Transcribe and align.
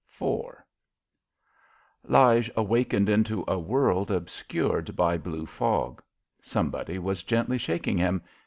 IV 0.19 0.55
Lige 2.05 2.49
awakened 2.55 3.07
into 3.07 3.45
a 3.47 3.59
world 3.59 4.09
obscured 4.09 4.95
by 4.95 5.15
blue 5.15 5.45
fog. 5.45 6.01
Somebody 6.41 6.97
was 6.97 7.21
gently 7.21 7.59
shaking 7.59 7.99
him. 7.99 8.23